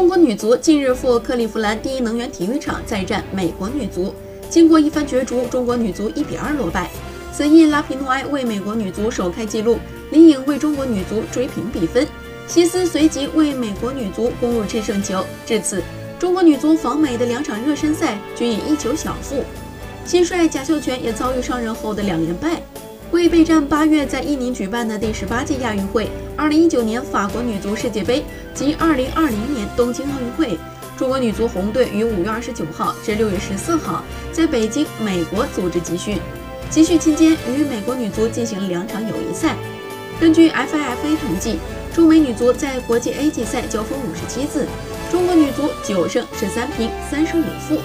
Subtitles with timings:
[0.00, 4.14] 中国女足近日赴克利夫兰第一能源体育场再战美国女足，
[4.48, 6.88] 经过一番角逐，中国女足一比二落败。
[7.30, 9.78] 此役拉皮诺埃为美国女足首开纪录，
[10.10, 12.08] 李颖为中国女足追平比分，
[12.46, 15.22] 希斯随即为美国女足攻入制胜球。
[15.44, 15.82] 至此，
[16.18, 19.44] 中国女足访美的两场热身赛均以一球小负，
[20.06, 22.62] 新帅贾秀全也遭遇上任后的两连败。
[23.12, 28.24] 为备战八月在印尼举办的第十八届亚运会、二零一九年法国女足世界杯
[28.54, 30.56] 及二零二零年东京奥运会，
[30.96, 36.18] 中国女足红队于五月二十九号至六月十四号在北京、美国组织集训。
[36.70, 39.56] 集训期间，与美国女足进行了两场友谊赛。
[40.20, 41.58] 根据 FIFA 统计，
[41.92, 44.68] 中美女足在国际 A 级赛交锋五十七次，
[45.10, 47.76] 中国女足九胜十三平三胜五负。